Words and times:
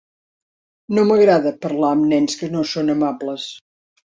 No 0.99 1.03
m'agrada 1.09 1.53
parlar 1.67 1.91
amb 1.99 2.09
nens 2.15 2.41
que 2.41 2.51
no 2.57 2.67
són 2.73 2.91
amables. 2.95 3.47